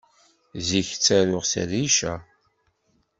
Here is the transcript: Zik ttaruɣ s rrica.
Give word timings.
Zik 0.67 0.89
ttaruɣ 0.93 1.43
s 1.51 1.53
rrica. 1.69 2.13